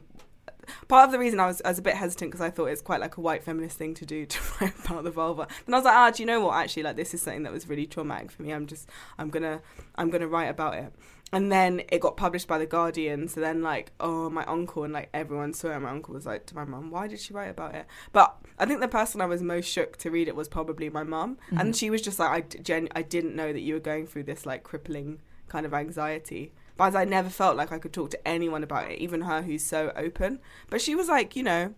[0.89, 2.83] part of the reason I was I was a bit hesitant because I thought it's
[2.83, 5.49] quite like a white feminist thing to do to write about the vulva.
[5.67, 6.57] And I was like, ah, do you know what?
[6.57, 8.53] Actually, like this is something that was really traumatic for me.
[8.53, 9.61] I'm just I'm gonna
[9.97, 10.93] I'm gonna write about it.
[11.33, 13.27] And then it got published by the Guardian.
[13.29, 15.81] So then like oh my uncle and like everyone saw it.
[15.81, 17.87] My uncle was like to my mum, why did she write about it?
[18.13, 21.03] But I think the person I was most shook to read it was probably my
[21.03, 24.07] mum, and she was just like I gen- I didn't know that you were going
[24.07, 26.53] through this like crippling kind of anxiety.
[26.77, 29.65] But I never felt like I could talk to anyone about it, even her who's
[29.65, 30.41] so open.
[30.69, 31.75] But she was like, you know,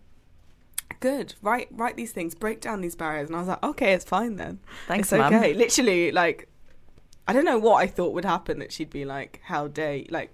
[1.00, 1.34] good.
[1.40, 3.28] Write write these things, break down these barriers.
[3.28, 4.58] And I was like, okay, it's fine then.
[4.86, 5.54] Thanks, it's okay.
[5.54, 6.48] Literally, like,
[7.26, 10.02] I don't know what I thought would happen that she'd be like, how dare?
[10.10, 10.32] Like,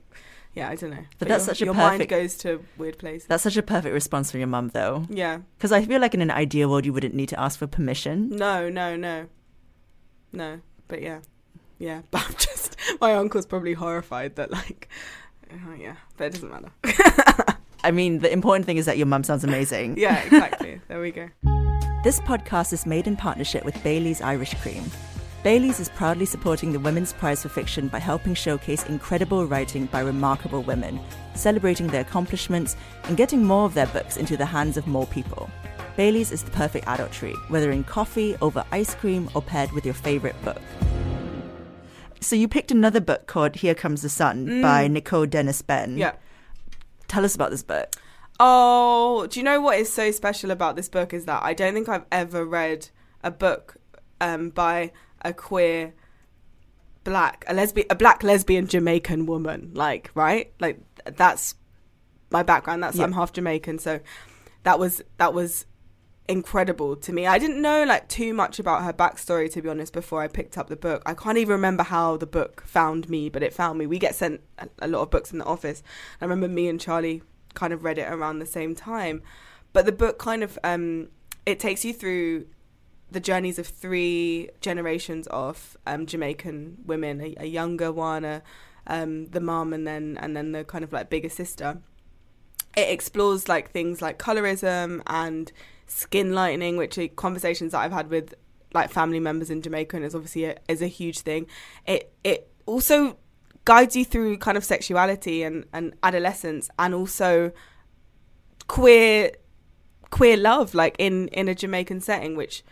[0.54, 1.04] yeah, I don't know.
[1.18, 3.26] But that's your, such a your mind perfect- goes to weird places.
[3.26, 5.38] That's such a perfect response from your mum, though, yeah.
[5.58, 8.30] because I feel like in an ideal world you wouldn't need to ask for permission.
[8.30, 9.26] No, no, no,
[10.32, 10.60] no.
[10.86, 11.20] But yeah,
[11.78, 12.02] yeah.
[12.10, 14.88] But I'm just my uncle's probably horrified that like,
[15.52, 15.96] oh, yeah.
[16.16, 17.58] But it doesn't matter.
[17.84, 19.96] I mean, the important thing is that your mum sounds amazing.
[19.98, 20.80] yeah, exactly.
[20.88, 21.28] there we go.
[22.02, 24.84] This podcast is made in partnership with Bailey's Irish Cream.
[25.42, 30.00] Bailey's is proudly supporting the Women's Prize for Fiction by helping showcase incredible writing by
[30.00, 30.98] remarkable women,
[31.34, 35.50] celebrating their accomplishments, and getting more of their books into the hands of more people.
[35.96, 39.84] Bailey's is the perfect adult treat, whether in coffee, over ice cream, or paired with
[39.84, 40.62] your favorite book.
[42.24, 45.98] So you picked another book called Here Comes the Sun by Nicole Dennis-Benn.
[45.98, 46.14] Yeah.
[47.06, 47.94] Tell us about this book.
[48.40, 51.74] Oh, do you know what is so special about this book is that I don't
[51.74, 52.88] think I've ever read
[53.22, 53.76] a book
[54.20, 55.94] um, by a queer
[57.04, 61.54] black a lesbian a black lesbian Jamaican woman like right like that's
[62.30, 63.04] my background that's Yeah.
[63.04, 64.00] I'm half Jamaican so
[64.62, 65.66] that was that was
[66.26, 67.26] incredible to me.
[67.26, 70.56] I didn't know like too much about her backstory to be honest before I picked
[70.56, 71.02] up the book.
[71.04, 73.86] I can't even remember how the book found me but it found me.
[73.86, 75.82] We get sent a, a lot of books in the office.
[76.20, 79.22] I remember me and Charlie kind of read it around the same time.
[79.74, 81.08] But the book kind of um
[81.44, 82.46] it takes you through
[83.10, 88.42] the journeys of three generations of um, Jamaican women, a, a younger one, a,
[88.86, 91.80] um, the mom and then and then the kind of like bigger sister.
[92.76, 95.52] It explores like things like colorism and
[95.86, 98.34] skin lightening, which are conversations that I've had with
[98.72, 101.46] like family members in Jamaica, and is obviously a, is a huge thing.
[101.86, 103.18] It it also
[103.64, 107.52] guides you through kind of sexuality and, and adolescence, and also
[108.68, 109.32] queer
[110.10, 112.62] queer love, like in in a Jamaican setting, which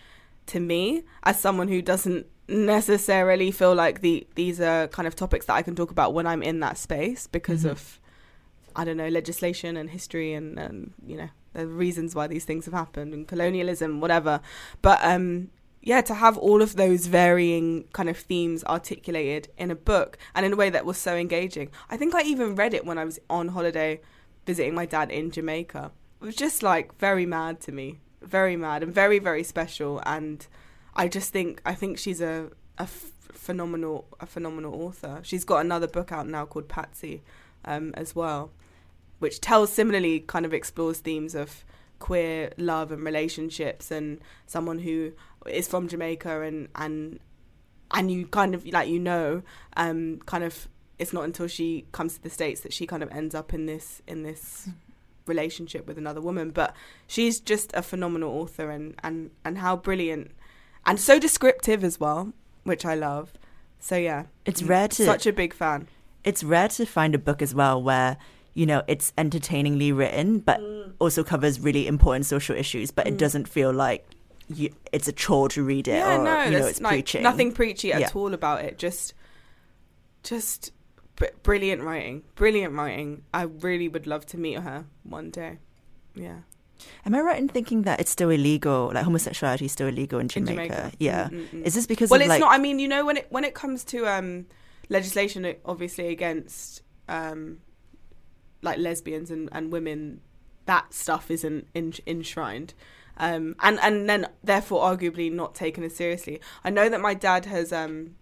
[0.46, 5.46] to me, as someone who doesn't necessarily feel like the these are kind of topics
[5.46, 7.70] that I can talk about when I'm in that space because Mhm.
[7.70, 8.00] of
[8.74, 12.64] I don't know legislation and history and, and you know the reasons why these things
[12.64, 14.40] have happened and colonialism, whatever.
[14.80, 19.74] But um, yeah, to have all of those varying kind of themes articulated in a
[19.74, 21.70] book and in a way that was so engaging.
[21.90, 24.00] I think I even read it when I was on holiday
[24.46, 25.90] visiting my dad in Jamaica.
[26.20, 30.00] It was just like very mad to me, very mad and very very special.
[30.06, 30.46] And
[30.94, 35.20] I just think I think she's a a f- phenomenal a phenomenal author.
[35.22, 37.22] She's got another book out now called Patsy,
[37.64, 38.52] um, as well,
[39.22, 41.64] which tells similarly kind of explores themes of
[41.98, 45.12] queer love and relationships and someone who
[45.46, 47.20] is from Jamaica and and
[47.92, 49.42] and you kind of like you know
[49.76, 50.66] um kind of
[50.98, 53.66] it's not until she comes to the states that she kind of ends up in
[53.66, 54.68] this in this
[55.26, 56.50] relationship with another woman.
[56.50, 56.74] But
[57.06, 60.32] she's just a phenomenal author and and and how brilliant
[60.84, 62.32] and so descriptive as well
[62.64, 63.32] which I love.
[63.78, 64.24] So yeah.
[64.44, 65.88] It's rare to such a big fan.
[66.24, 68.16] It's rare to find a book as well where
[68.54, 70.92] you know it's entertainingly written but Mm.
[70.98, 74.04] also covers really important social issues but it doesn't feel like
[74.48, 77.22] you, it's a chore to read it yeah or no you know it's like preaching.
[77.22, 78.08] nothing preachy at Yeah.
[78.14, 79.14] all about it just
[80.22, 80.72] just
[81.16, 83.22] br- brilliant writing brilliant writing.
[83.32, 85.58] I really would love to meet her one day.
[86.14, 86.40] Yeah.
[87.06, 90.24] Am i right in thinking that it's still illegal like homosexuality is still illegal in
[90.24, 90.92] in jamaica, Jamaica?
[90.98, 91.28] Yeah.
[91.28, 91.64] Mm, mm, mm.
[91.66, 93.44] is this because well of it's like not i mean you know when it when
[93.44, 94.46] it comes to um
[94.88, 97.58] legislation obviously against um
[98.62, 100.20] like lesbians and, and women
[100.66, 102.72] that stuff isn't in, enshrined
[103.18, 107.44] um and and then therefore arguably not taken as seriously i know that my dad
[107.44, 108.14] has um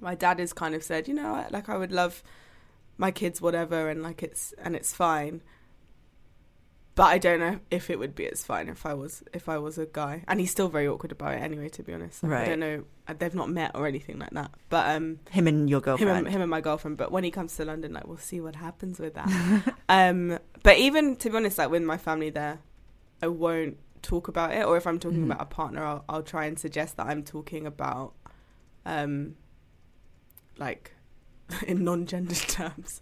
[0.00, 2.22] my dad has kind of said you know like i would love
[2.96, 5.42] my kids whatever and like it's and it's fine
[6.98, 9.56] but I don't know if it would be as fine if I was if I
[9.56, 11.68] was a guy, and he's still very awkward about it anyway.
[11.68, 12.82] To be honest, Like, I don't know.
[13.08, 14.50] Uh, They've not met or anything like that.
[14.68, 16.96] But um, him and your him girlfriend and, him and my girlfriend.
[16.96, 19.74] But when he comes to London, like we'll see what happens with that.
[19.88, 22.58] um, but even to be honest, like with my family there,
[23.22, 24.64] I won't talk about it.
[24.64, 25.24] Or if I'm talking Mhm.
[25.32, 28.14] about a partner, I'll, I'll try and suggest that I'm talking about,
[28.86, 29.34] um,
[30.58, 30.92] like
[31.66, 33.00] in non-gendered terms.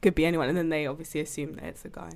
[0.00, 2.12] Could be anyone, and then they obviously assume that it's a guy.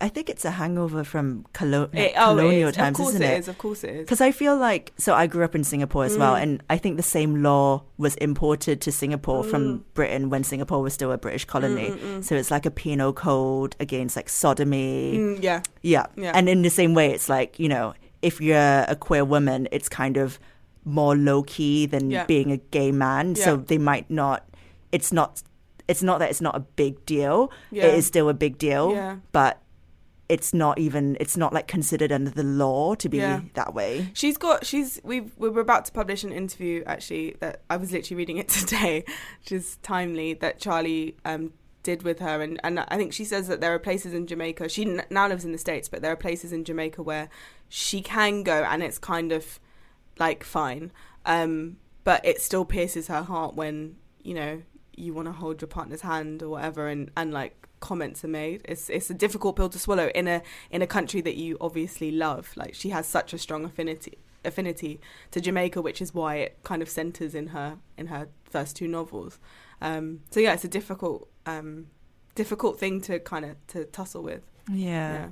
[0.00, 2.76] I think it's a hangover from colo- It- oh, colonial is.
[2.76, 3.48] times isn't it Of course it is.
[3.48, 4.00] Of course it is.
[4.04, 6.42] Because I feel like, so I grew up in Singapore as well, Mm.
[6.42, 9.50] and I think the same law was imported to Singapore Mm.
[9.50, 11.88] from Britain when Singapore was still a British colony.
[11.90, 12.24] Mm, mm, mm.
[12.24, 15.16] So it's like a penal code against like sodomy.
[15.18, 16.06] Mm, yeah, Yeah.
[16.16, 16.32] Yeah.
[16.34, 19.88] And in the same way, it's like, you know, if you're a queer woman, it's
[19.88, 20.38] kind of
[20.84, 22.24] more low key than Yeah.
[22.26, 23.34] being a gay man.
[23.34, 24.44] So they might not,
[24.92, 25.42] it's not,
[25.88, 27.50] it's not that it's not a big deal.
[27.70, 29.16] yeah, It is still a big deal, yeah.
[29.32, 29.58] but
[30.28, 33.40] it's not even, it's not like considered under the law to be Yeah.
[33.54, 34.10] that way.
[34.14, 34.66] She's got.
[34.66, 35.00] She's.
[35.04, 38.48] We we were about to publish an interview actually that I was literally reading it
[38.60, 39.04] today,
[39.40, 43.46] which is timely that Charlie um did with her and and I think she says
[43.46, 44.68] that there are places in Jamaica.
[44.68, 47.28] She n- now lives in the states, but there are places in Jamaica where
[47.68, 49.60] she can go and it's kind of
[50.18, 50.90] like fine,
[51.24, 54.62] um, but it still pierces her heart when you know
[54.96, 58.62] you want to hold your partner's hand or whatever and and like comments are made.
[58.64, 62.10] It's it's a difficult pill to swallow in a in a country that you obviously
[62.10, 62.52] love.
[62.56, 65.00] Like she has such a strong affinity affinity
[65.32, 68.88] to Jamaica which is why it kind of centers in her in her first two
[68.88, 69.38] novels.
[69.80, 71.88] Um so yeah it's a difficult um
[72.34, 74.42] difficult thing to kind of to tussle with.
[74.70, 75.28] Yeah.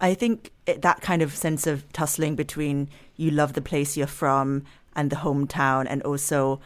[0.00, 4.06] I think it, that kind of sense of tussling between you love the place you're
[4.06, 6.60] from and the hometown, and also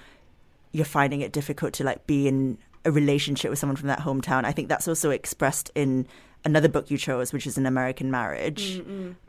[0.71, 4.45] you're finding it difficult to like be in a relationship with someone from that hometown.
[4.45, 6.07] I think that's also expressed in
[6.45, 8.83] another book you chose, which is an American Marriage.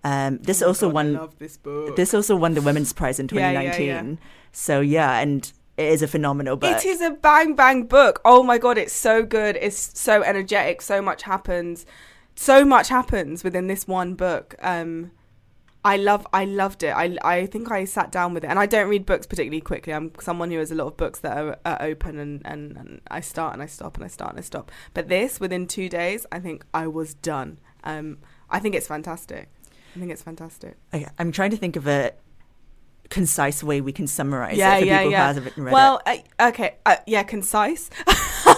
[0.03, 1.29] Um, this Oh also God, won.
[1.37, 3.87] this book This also won the Women's Prize in Yeah, yeah, 2019.
[4.19, 4.27] yeah.
[4.51, 6.75] So yeah, and it is a phenomenal book.
[6.77, 8.21] It is a bang bang book.
[8.25, 9.57] Oh my god, it's so good.
[9.61, 10.81] It's so energetic.
[10.81, 11.85] So much happens.
[12.35, 14.55] So much happens within this one book.
[14.61, 15.11] Um,
[15.85, 16.25] I love.
[16.33, 16.91] I loved it.
[16.95, 19.93] I I think I sat down with it, and I don't read books particularly quickly.
[19.93, 23.01] I'm someone who has a lot of books that are, are open, and, and and
[23.09, 24.71] I start and I stop and I start and I stop.
[24.93, 27.59] But this, within two days, I think I was done.
[27.83, 28.19] Um,
[28.49, 29.49] I think it's fantastic.
[29.95, 30.77] I think it's fantastic.
[30.93, 32.13] Okay, I'm trying to think of a
[33.09, 35.33] concise way we can summarize Yeah, it for yeah, people yeah.
[35.33, 36.17] who haven't read Well, uh,
[36.49, 37.89] okay, uh, yeah, concise.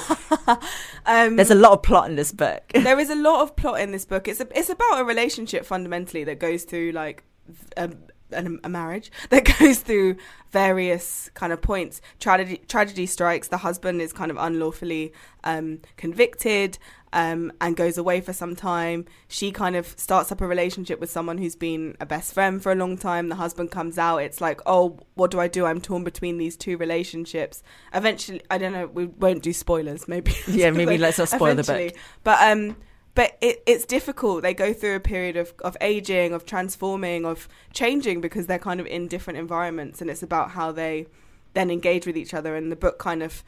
[1.06, 1.36] um.
[1.36, 2.64] There's a lot of plot in this book.
[2.74, 4.28] there is a lot of plot in this book.
[4.28, 7.24] It's a, it's about a relationship fundamentally that goes through like
[7.78, 7.92] a,
[8.32, 10.18] a, a marriage that goes through
[10.52, 12.02] various kind of points.
[12.20, 13.50] Tragedy tragedy strikes.
[13.50, 16.78] The husband is kind of unlawfully um, convicted
[17.16, 19.06] um, and goes away for some time.
[19.30, 22.74] She kind of starts up a relationship with someone who's been a best friend for
[22.74, 23.30] a long time.
[23.30, 24.18] The husband comes out.
[24.18, 25.66] It's like, oh, what do I do?
[25.66, 27.64] I'm torn between these two relationships.
[27.94, 28.88] Eventually, I don't know.
[28.88, 30.08] We won't do spoilers.
[30.10, 31.94] Maybe yeah, maybe let's not spoil the book.
[32.26, 32.76] But um,
[33.16, 34.44] but it, it's difficult.
[34.44, 38.80] They go through a period of, of aging, of transforming, of changing because they're kind
[38.80, 41.08] of in different environments, and it's about how they
[41.54, 42.56] then engage with each other.
[42.56, 43.44] And the book kind of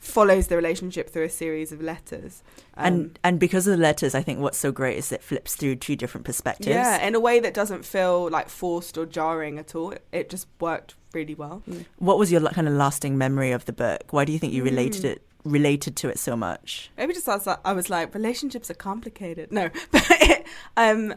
[0.00, 2.42] follows the relationship through a series of letters.
[2.76, 5.56] Um, and and because of the letters, I think what's so great is it flips
[5.56, 6.68] through two different perspectives.
[6.68, 9.94] yeah, in a way that doesn't feel like forced or jarring at all.
[10.12, 11.62] It, just worked really well.
[11.96, 14.12] What was your kind of lasting memory of the book?
[14.12, 15.12] Why do you think you related Mm.
[15.12, 16.90] it related to it so much?
[16.96, 19.52] Maybe just I was like, I was like relationships are complicated.
[19.52, 20.46] No, but it,
[20.76, 21.14] um,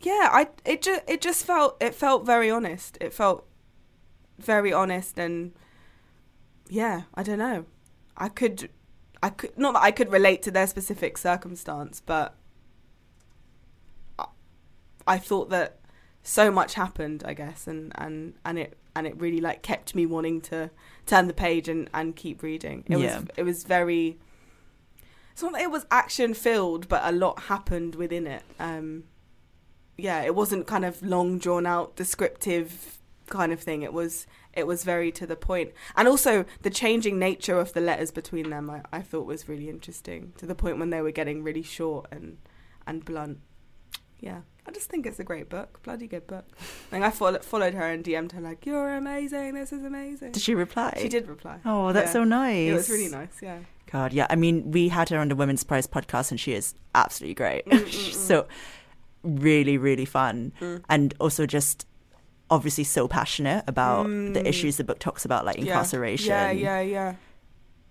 [0.00, 2.98] yeah, I it just it just felt it felt very honest.
[3.00, 3.46] It felt
[4.38, 5.52] very honest and
[6.68, 7.66] yeah, I don't know.
[8.16, 8.70] I could
[9.22, 12.36] I could not that I could relate to their specific circumstance, but
[14.18, 14.26] I,
[15.06, 15.78] I thought that
[16.22, 20.06] so much happened, I guess, and and and it and it really like kept me
[20.06, 20.70] wanting to
[21.06, 22.82] turn the page and and keep reading.
[22.88, 23.18] It Yeah.
[23.20, 24.18] was it was very.
[25.32, 28.42] It's not that it was action filled, but a lot happened within it.
[28.58, 29.04] Um,
[29.98, 33.82] yeah, it wasn't kind of long drawn out, descriptive kind of thing.
[33.82, 37.82] It was it was very to the point, and also the changing nature of the
[37.82, 38.70] letters between them.
[38.70, 42.06] I, I thought was really interesting to the point when they were getting really short
[42.10, 42.38] and
[42.86, 43.40] and blunt.
[44.20, 46.44] Yeah, I just think it's a great book, bloody good book.
[46.90, 49.54] Like I follow, followed her and DM'd her like, "You're amazing.
[49.54, 50.98] This is amazing." Did she reply?
[51.00, 51.58] She did reply.
[51.64, 52.12] Oh, that's Yeah.
[52.12, 52.70] so nice.
[52.70, 53.40] It was really nice.
[53.40, 53.58] Yeah.
[53.92, 54.26] God, yeah.
[54.28, 57.64] I mean, we had her on the Women's Prize podcast, and she is absolutely great.
[57.66, 58.12] Mm, mm, mm.
[58.12, 58.46] so
[59.22, 60.82] really, really fun, Mm.
[60.88, 61.86] and also just
[62.50, 64.46] obviously so passionate about the Mm.
[64.46, 67.14] issues the book talks about, like incarceration, Yeah, yeah, yeah.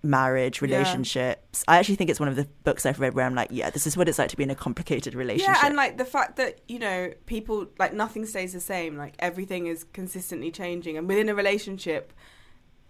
[0.06, 0.68] Marriage, Yeah.
[0.68, 1.64] relationships.
[1.68, 3.86] I actually think it's one of the books I've read where I'm like, yeah, this
[3.86, 5.56] is what it's like to be in a complicated relationship.
[5.60, 8.96] Yeah, and like the fact that you know people like nothing stays the same.
[8.96, 12.12] Like everything is consistently changing, and within a relationship,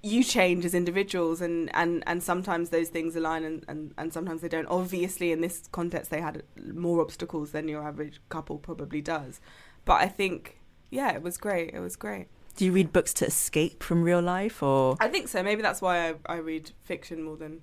[0.02, 4.40] you change as individuals, and and and sometimes those things align, and and and sometimes
[4.42, 4.66] they don't.
[4.66, 9.40] Obviously, in this context, they had more obstacles than your average couple probably does.
[9.84, 11.72] But I think, yeah, it was great.
[11.74, 12.26] It was great.
[12.56, 15.42] Do you read books to escape from real life, or I think so.
[15.42, 17.60] Maybe that's why I, I read fiction more than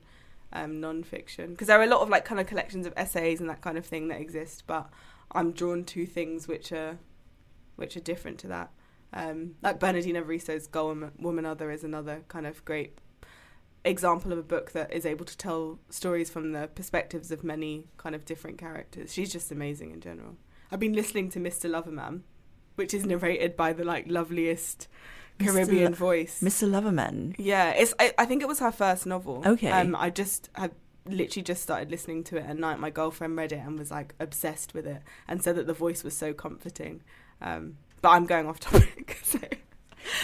[0.53, 3.49] um, non-fiction because there are a lot of like kind of collections of essays and
[3.49, 4.63] that kind of thing that exist.
[4.67, 4.89] But
[5.31, 6.99] I'm drawn to things which are
[7.75, 8.71] which are different to that.
[9.11, 12.99] Um, like Bernardine Evaristo's Girl Woman, Other is another kind of great
[13.85, 17.85] example of a book that is able to tell stories from the perspectives of many
[17.97, 19.13] kind of different characters.
[19.13, 20.37] She's just amazing in general.
[20.71, 21.69] I've been listening to Mr.
[21.69, 22.21] Loverman,
[22.75, 24.87] which is narrated by the like loveliest
[25.39, 26.41] Caribbean Lo- voice.
[26.41, 26.69] Mr.
[26.69, 27.35] Loverman?
[27.37, 27.93] Yeah, it's.
[27.99, 29.43] I, I think it was her first novel.
[29.45, 29.69] Okay.
[29.69, 30.71] Um, I just have
[31.05, 32.79] literally just started listening to it at night.
[32.79, 36.03] My girlfriend read it and was like obsessed with it, and said that the voice
[36.03, 37.01] was so comforting.
[37.41, 39.19] Um, but I'm going off topic.
[39.23, 39.39] So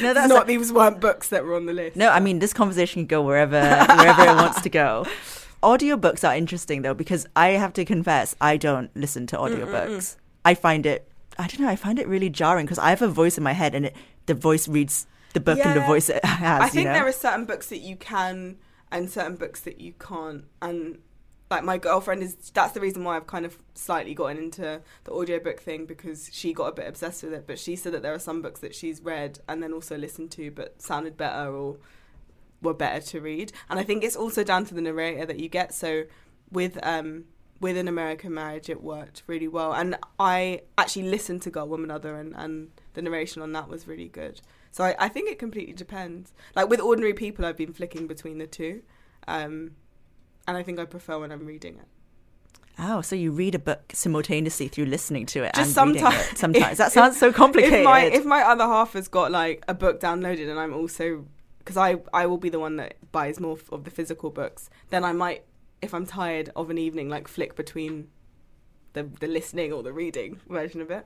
[0.02, 0.48] No, that's not.
[0.48, 1.96] These weren't books that were on the list.
[1.96, 5.06] No, I mean this conversation can go wherever wherever it wants to go.
[5.64, 10.16] Audiobooks are interesting though because I have to confess I don't listen to audiobooks.
[10.46, 11.09] I find it
[11.40, 13.54] I don't know, I find it really jarring because I have a voice in my
[13.54, 16.72] head and it, the voice reads the book and the voice it has, I you
[16.72, 16.94] think know?
[16.94, 18.58] there are certain books that you can
[18.92, 20.46] and certain books that you can't.
[20.62, 21.00] And
[21.50, 25.12] like my girlfriend is that's the reason why I've kind of slightly gotten into the
[25.12, 27.48] audiobook thing because she got a bit obsessed with it.
[27.48, 30.32] But she said that there are some books that she's read and then also listened
[30.32, 31.78] to but sounded better or
[32.62, 33.54] were better to read.
[33.70, 35.74] And I think it's also down to the narrator that you get.
[35.74, 36.04] So
[36.52, 37.26] with um
[37.60, 39.74] with an American marriage it worked really well.
[39.74, 43.88] And I actually listened to Girl Woman Other and, and the narration on that was
[43.88, 44.42] really good.
[44.72, 46.34] So I, I think it completely depends.
[46.56, 48.82] Like with ordinary people I've been flicking between the two.
[49.28, 49.72] Um
[50.48, 51.86] and I think I prefer when I'm reading it.
[52.82, 56.32] Oh, so you read a book simultaneously through listening to it Just and reading sometimes-
[56.32, 56.38] it.
[56.38, 57.80] Sometimes that if- sounds so complicated.
[57.80, 61.26] If my if my other half has got like a book downloaded and I'm also
[61.60, 65.04] because I I will be the one that buys more of the physical books, then
[65.04, 65.44] I might
[65.82, 68.08] if I'm tired of an evening like flick between
[68.94, 71.06] the the listening or the reading version of it.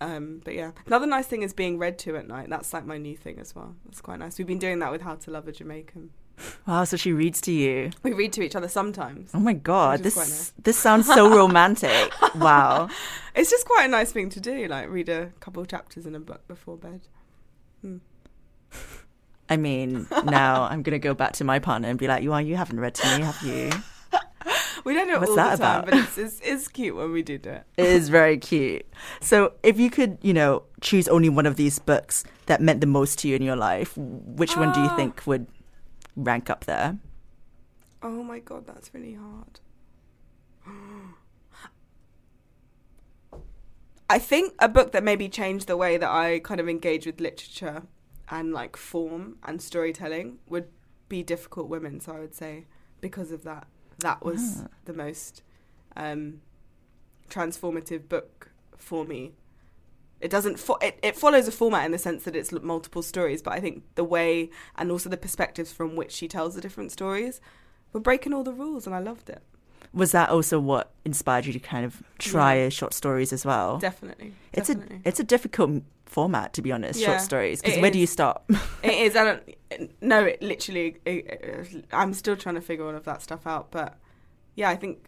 [0.00, 2.50] Um, but yeah, another nice thing is being read to at night.
[2.50, 3.76] That's like my new thing as well.
[3.86, 4.36] That's quite nice.
[4.36, 6.10] We've been doing that with How to Love a Jamaican.
[6.66, 7.90] wow, so she reads to you.
[8.02, 9.30] We read to each other sometimes.
[9.32, 10.52] Oh my god, Which is quite this nice.
[10.62, 12.12] this sounds so romantic.
[12.34, 12.90] wow.
[13.34, 16.14] It's just quite a nice thing to do, like read a couple of chapters in
[16.14, 17.08] a book before bed.
[19.48, 22.42] I mean, now I'm gonna go back to my partner and be like, "You are,
[22.42, 23.70] you haven't read to me, have you?"
[24.84, 25.90] We don't know What's all that the time, about?
[25.90, 27.64] but it's, it's it's cute when we do it.
[27.76, 28.86] It is very cute.
[29.20, 32.86] So, if you could, you know, choose only one of these books that meant the
[32.86, 34.94] most to you in your life, which one do you Ah.
[34.96, 35.48] think would
[36.14, 36.98] rank up there?
[38.00, 39.58] Oh my god, that's really hard.
[44.08, 47.20] I think a book that maybe changed the way that I kind of engage with
[47.20, 47.82] literature
[48.28, 50.68] and like form and storytelling would
[51.08, 52.00] be Difficult Women.
[52.00, 52.66] So I would say
[53.00, 53.66] because of that,
[53.98, 54.68] that was Ah.
[54.84, 55.42] the most
[55.96, 56.40] um,
[57.30, 59.32] transformative book for me.
[60.20, 60.58] It doesn't.
[60.58, 63.60] Fo- it, it follows a format in the sense that it's multiple stories, but I
[63.60, 67.40] think the way and also the perspectives from which she tells the different stories
[67.92, 69.42] were breaking all the rules, and I loved it.
[69.96, 72.68] Was that also what inspired you to kind of try Yeah.
[72.68, 73.78] short stories as well?
[73.78, 77.00] Definitely, It's a it's a difficult format to be honest.
[77.00, 78.48] Yeah, short stories because where do you stop?
[78.82, 79.16] it is.
[79.16, 79.42] I don't.
[80.00, 80.96] No, it literally.
[81.04, 83.98] It, it- I'm still trying to figure all of that stuff out, but
[84.54, 85.06] yeah, I think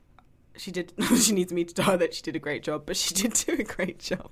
[0.56, 0.92] she did.
[1.22, 3.34] she needs me to tell her that she did a great job, but she did
[3.34, 4.30] do a great job,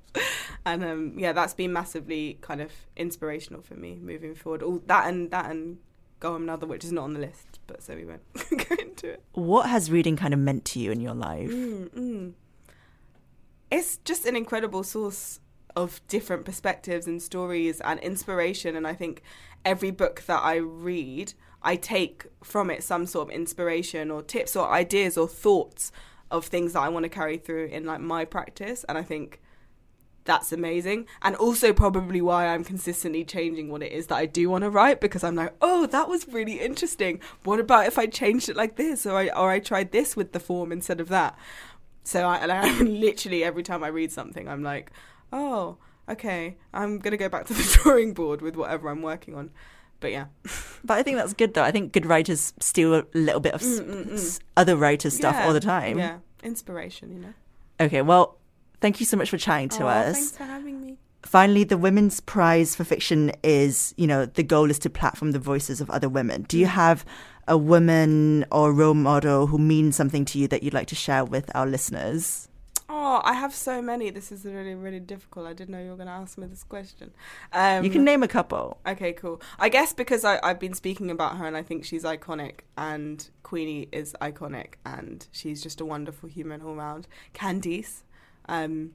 [0.65, 4.63] and um, yeah, that's been massively kind of inspirational for me moving forward.
[4.63, 5.79] All that and that and
[6.21, 9.11] Girl Woman Other, which is not on the list, but so we won't go into
[9.11, 9.23] it.
[9.33, 11.51] what has reading kind of meant to you in your life?
[11.51, 12.33] Mm, mm.
[13.71, 15.41] It's just an incredible source
[15.75, 18.77] of different perspectives and stories and inspiration.
[18.77, 19.23] And I think
[19.65, 24.57] every book that I read, I take from it some sort of inspiration or tips
[24.57, 25.93] or ideas or thoughts
[26.31, 28.85] of things that I want to carry through in like my practice.
[28.89, 29.41] And I think
[30.27, 31.07] that's amazing.
[31.23, 34.71] And also probably why I'm consistently changing what it is that I do want to
[34.71, 37.21] write because I'm like, oh, that was really interesting.
[37.45, 40.33] What about if I changed it like this or I or I tried this with
[40.33, 41.39] the form instead of that?
[42.05, 44.91] So I I literally every time I read something I'm like,
[45.33, 49.51] oh, okay, I'm gonna go back to the drawing board with whatever I'm working on.
[50.01, 50.27] But yeah.
[50.85, 51.65] But I think that's good though.
[51.65, 54.41] I think good writers steal a little bit of Mm, mm, mm.
[54.57, 55.99] other writers' stuff Yeah, all the time.
[55.99, 56.19] Yeah.
[56.45, 57.35] Inspiration, you know.
[57.81, 58.39] Okay, well,
[58.81, 60.15] thank you so much for chatting to Aw, us.
[60.17, 60.99] Thanks for having me.
[61.23, 65.41] Finally, the Women's Prize for Fiction is, you know, the goal is to platform the
[65.41, 66.43] voices of other women.
[66.43, 66.61] Do Mm.
[66.61, 67.05] you have
[67.49, 71.25] a woman or role model who means something to you that you'd like to share
[71.25, 72.49] with our listeners?
[72.89, 74.11] Oh, I have so many.
[74.11, 75.47] This is really, really difficult.
[75.49, 77.11] I didn't know you were going to ask me this question.
[77.53, 78.79] Um, you can name a couple.
[78.87, 79.41] Okay, cool.
[79.59, 83.29] I guess because I, I've been speaking about her and I think she's iconic and
[83.43, 87.09] Queenie is iconic and she's just a wonderful human all round.
[87.35, 88.03] Candice,
[88.49, 88.93] um,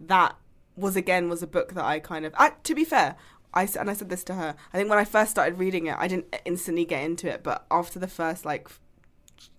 [0.00, 0.36] that
[0.76, 2.34] was again was a book that I kind of.
[2.62, 3.16] To be fair,
[3.54, 4.54] I and I said this to her.
[4.72, 7.66] I think when I first started reading it, I didn't instantly get into it, but
[7.70, 8.68] after the first like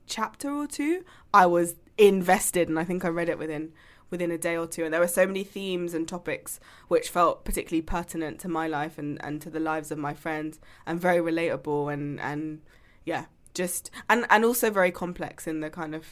[0.06, 1.04] chapter or two,
[1.34, 3.74] I was invested, and I think I read it within
[4.10, 4.84] within a day or two.
[4.84, 8.98] And there were so many themes and topics which felt particularly pertinent to my life
[8.98, 12.62] and, and to the lives of my friends, and very relatable and and
[13.06, 16.06] yeah, just and and also very complex in the kind of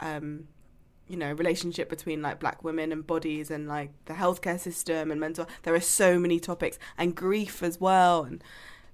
[0.00, 0.48] um
[1.12, 5.20] you know relationship between like black women and bodies and like the healthcare system and
[5.20, 8.42] mental there are so many topics and grief as well and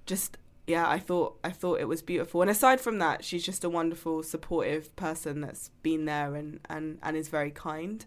[0.05, 2.41] just yeah i thought i thought it was beautiful.
[2.41, 6.99] And aside from that she's just a wonderful supportive person that's been there and and
[7.01, 8.05] and is very kind.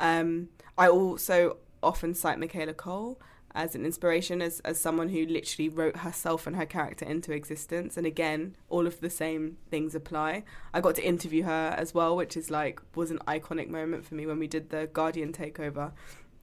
[0.00, 3.20] Um i also often cite Michaela Coel
[3.54, 7.96] as an inspiration as as someone who literally wrote herself and her character into existence.
[7.96, 10.44] And again all of the same things apply.
[10.72, 14.14] I got to interview her as well which is like was an iconic moment for
[14.14, 15.92] me when we did the guardian takeover.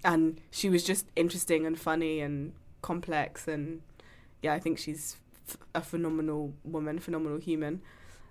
[0.03, 3.47] And she was just interesting and funny and complex.
[3.47, 3.81] And
[4.41, 5.17] yeah i think she's
[5.49, 7.81] f- a phenomenal woman phenomenal human.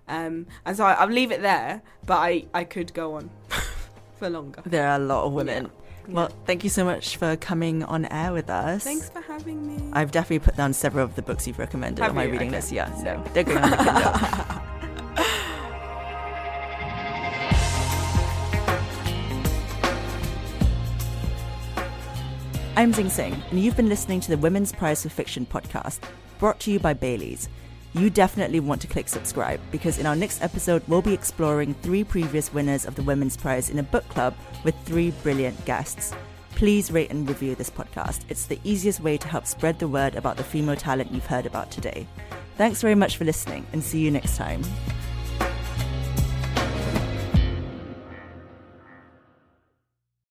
[0.07, 3.29] Um and so I, i'll leave it there but i i could go on
[4.19, 4.61] for longer.
[4.65, 5.65] There are a lot of women.
[5.65, 5.88] Yeah.
[6.11, 8.83] Well, thank you so much for coming on air with us.
[8.83, 12.11] thanks for having me I've definitely put down several of the books you've recommended Have
[12.11, 12.31] on my you?
[12.31, 12.57] reading Okay.
[12.57, 12.71] list.
[12.71, 15.29] Yeah, So- no, they're going on the Kindle.
[22.75, 25.99] I'm Zing Tsjeng, and you've been listening to the Women's Prize for Fiction podcast,
[26.39, 27.49] brought to you by Bailey's.
[27.93, 32.03] You definitely want to click subscribe because in our next episode, we'll be exploring three
[32.03, 36.13] previous winners of the Women's Prize in a book club with three brilliant guests.
[36.51, 38.21] Please rate and review this podcast.
[38.29, 41.45] It's the easiest way to help spread the word about the female talent you've heard
[41.45, 42.05] about today.
[42.57, 44.61] Thanks very much for listening and see you next time.